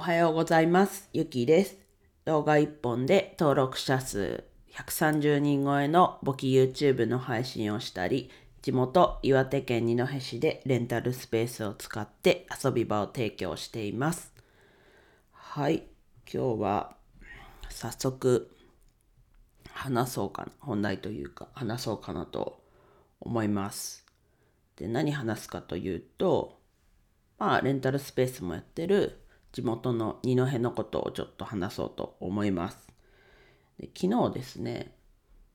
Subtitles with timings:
[0.00, 1.10] おはようございます。
[1.12, 1.76] ゆきです。
[2.24, 8.30] 動画1本で登録者数130人超えの簿記 YouTube の配信をしたり、
[8.62, 14.32] 地元岩手県二戸市でレンタルスペースを使って遊び場を提供しています。
[15.32, 15.82] はい、
[16.32, 16.96] 今日は
[17.68, 18.56] 早速
[19.68, 22.64] 話そうかな、本題というか話そうかなと
[23.20, 24.06] 思います。
[24.76, 26.58] で、何話すかというと、
[27.38, 29.19] まあ、レンタルスペースもやってる
[29.52, 32.88] 地元の二戸のことをちょっと話そうと思います。
[33.78, 34.94] で昨日ですね、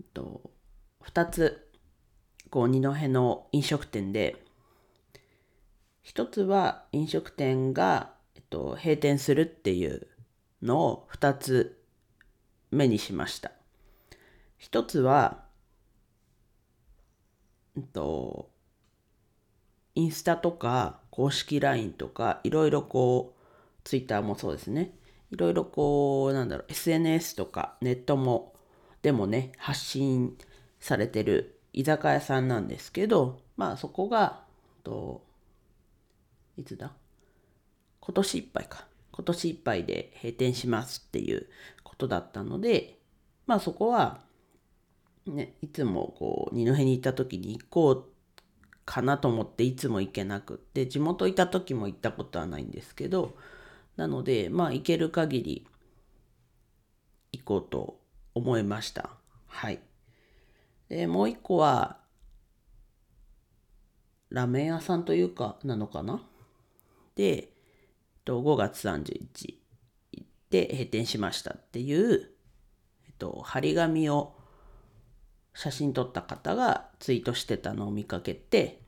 [0.00, 0.50] えっと、
[1.04, 1.68] 2つ、
[2.50, 4.44] こう、二戸の飲食店で、
[6.02, 10.06] 一つは飲食店が、えっと、閉店するっていう
[10.62, 11.82] のを2つ
[12.70, 13.52] 目にしました。
[14.56, 15.44] 一つは、
[17.76, 18.50] えっと、
[19.94, 23.37] インスタとか公式 LINE とかいろいろこう
[23.88, 24.92] Twitter もそうですね。
[25.30, 28.54] いろいろこうなんだろう SNS とかネットも
[29.00, 30.36] でもね発信
[30.78, 34.42] されてる居酒屋さんなんですけどまあそこが
[34.84, 35.24] と
[36.58, 36.92] いつだ？
[38.00, 38.86] 今年いっぱいか。
[39.10, 41.46] 今年いっぱいで閉店しますっていう
[41.82, 42.98] ことだったので
[43.46, 44.20] まあそこは
[45.26, 48.04] ねいつもこう二戸に行った時に行こう
[48.84, 53.36] かなと思っていつも行けなくって地元いた時も行ったことはないんですけど
[53.98, 55.66] なのでまあ行ける限り
[57.32, 58.00] 行こうと
[58.32, 59.10] 思いました。
[59.48, 59.80] はい。
[60.88, 61.98] でもう一個は
[64.30, 66.22] ラーメン屋さんというかなのかな？
[67.16, 67.50] で
[68.24, 69.60] 5月31日
[70.50, 72.30] で閉店しましたっていう、
[73.06, 74.36] えっと、張り紙を
[75.54, 78.80] 写真撮った方がツイートしてたのを見かけて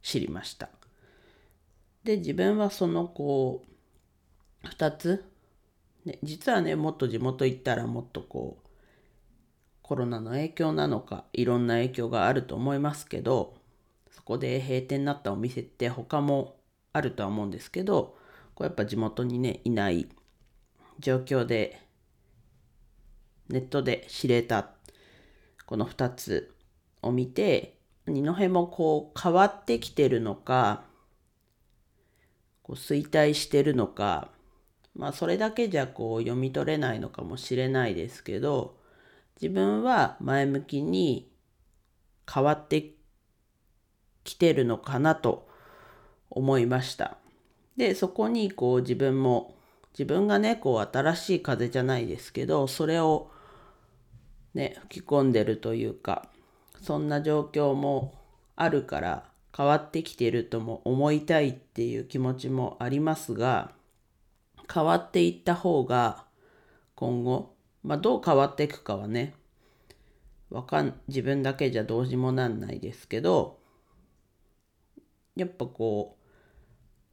[0.00, 0.68] 知りました。
[2.04, 3.75] で自分はそのこう
[4.78, 5.24] 2つ、
[6.04, 8.68] ね、実はねもっと地元行ったらもっとこう
[9.82, 13.56] コロナの影響なのかいろんな影響があると思いますけど
[14.10, 16.56] そこで閉店になったお店って他も
[16.92, 18.16] あるとは思うんですけど
[18.54, 20.08] こうやっぱ地元にねいない
[20.98, 21.80] 状況で
[23.48, 24.70] ネットで知れた
[25.66, 26.54] この2つ
[27.02, 27.76] を見て
[28.06, 30.84] 二戸もこう変わってきてるのか
[32.62, 34.30] こう衰退してるのか
[34.96, 38.76] まあそれだけじゃこう読み取れないのかもしれないですけど
[39.40, 41.30] 自分は前向きに
[42.32, 42.94] 変わって
[44.24, 45.48] きてるのかなと
[46.30, 47.18] 思いました。
[47.76, 49.54] でそこにこう自分も
[49.92, 53.30] 自分がねこう新しい風じゃないですけどそれを
[54.56, 56.26] ね、吹き込んでるというか
[56.80, 58.14] そんな状況も
[58.56, 59.24] あるから
[59.54, 63.72] 変わってきてるとも思いたいっていう気持ちもありますが
[64.72, 66.24] 変わっていった方が
[66.94, 69.34] 今後、まあ、どう変わっていくかはね
[70.50, 73.58] わかん自分だけじゃどうしもなんないですけど
[75.34, 76.26] やっぱこう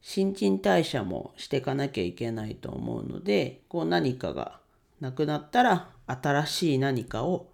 [0.00, 4.60] 新陳代謝もしていかなきゃいけないと思うのでこう何かが
[5.00, 7.50] なくなったら新しい何かを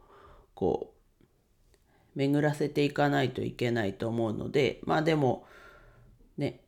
[0.55, 5.45] こう巡らせていかないといけないと思うのでまあでも
[6.37, 6.61] ね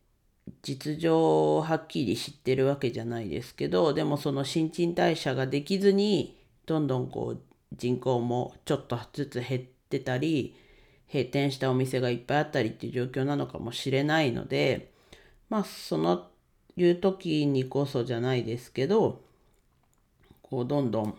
[0.61, 7.41] 実情をはっきり知ってるわけじゃないですけどでもその新陳代謝ができずにどんどんこう
[7.75, 10.55] 人口もちょっとずつ減ってたり
[11.11, 14.91] 閉店したお店がいっぱいあったりっていう状況なのかもしれないので
[15.49, 16.27] まあその
[16.75, 19.21] いう時にこそじゃないですけど
[20.41, 21.17] こうどんどん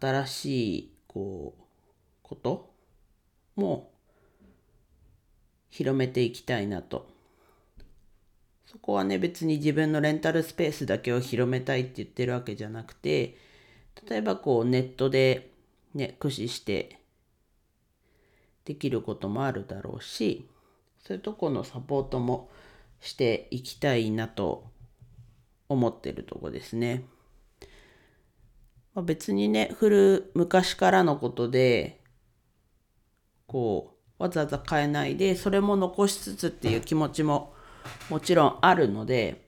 [0.00, 1.62] 新しいこう
[2.22, 2.70] こと
[3.56, 3.90] も
[5.76, 7.06] 広めていきたいなと
[8.64, 13.36] そこはね別に自分のレンタルスペースだけを広めたいって言ってるわけじゃなくて
[14.08, 15.50] 例えばこうネットで
[15.94, 16.98] ね駆使して
[18.64, 20.48] できることもあるだろうし
[21.06, 22.48] そういうとこのサポートも
[23.00, 24.70] していきたいなと
[25.68, 27.04] 思ってるとこですね。
[28.94, 32.00] まあ、別にね古昔からのことで
[33.46, 37.54] こうわざわざ変えないでそれも残しつつっていう気持ちも
[38.08, 39.46] もちろんあるので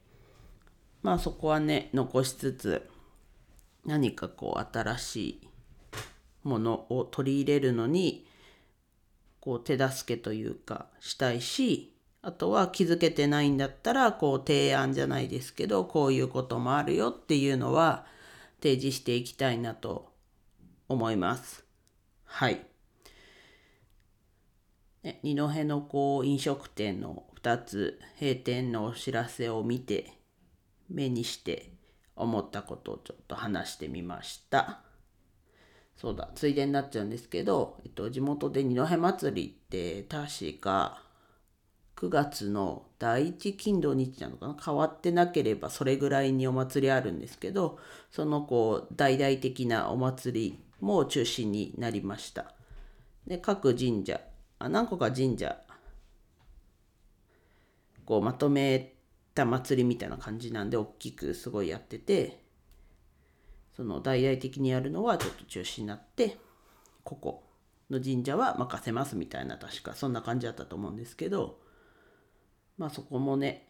[1.02, 2.88] まあそこはね残しつつ
[3.86, 5.48] 何かこう新しい
[6.42, 8.26] ものを取り入れるのに
[9.40, 18.06] こう手助けというかしたいしあとは気づけてないんだったらこう提案じゃないですけどこういうこともあるよっていうのは
[18.60, 20.12] 提示していきたいなと
[20.88, 21.64] 思います。
[22.24, 22.66] はい。
[25.02, 30.12] ね、二戸のこう飲食店の2つ閉店のお知らせを見て
[30.90, 31.72] 目にして
[32.16, 34.80] 思ったことをちょっと話してみました。
[35.96, 41.02] そうだついでになっちゃうんですけど、えっと、地元で二戸祭りって確か
[41.96, 44.56] 9月の第一金土日なのかな？
[44.64, 47.78] 変わってなければそれぐらいにお祭りあるんですけど
[48.12, 52.52] そのこう大々的なお祭りも中止になりました。
[53.26, 54.20] で各神社
[54.58, 55.56] あ何個か神社。
[58.08, 58.94] こうまとめ
[59.34, 62.43] た祭りみたいな感じなんで大きくすごいやってて
[63.76, 66.38] その大々的にやるのはちょっと中止になって
[67.05, 67.44] ここ
[67.90, 71.61] の神社は任せますみたいな確かそんな感じだったと思うんですけど
[72.78, 73.69] まあそこもね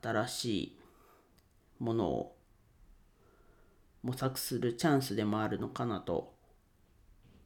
[0.00, 0.78] 新しい
[1.80, 2.36] ものを
[4.04, 6.32] 模索するチャンスでもあるのかなと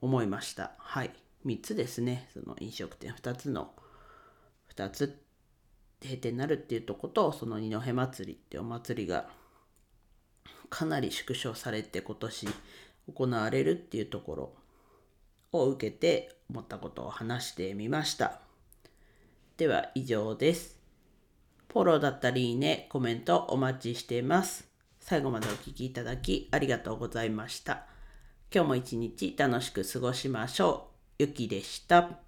[0.02, 0.72] 思いました。
[0.78, 1.27] はい。
[1.46, 3.70] 3つですねその飲食店2つの
[4.74, 5.20] 2つ
[6.02, 9.28] 閉店になるっていうとことその二戸祭りってお祭りが
[10.70, 12.48] かなり縮小されて今年
[13.12, 14.52] 行われるっていうところ
[15.52, 18.40] を受けて思ったことを話してみました
[19.56, 20.78] では以上です
[21.72, 24.66] フォローだったりいいね、コメントお待ちしています。
[25.00, 27.86] 最後までお聴きいただきありがとうございました。
[28.52, 30.87] 今日も一日楽しく過ごしましょう。
[31.20, 32.27] ゆきでした。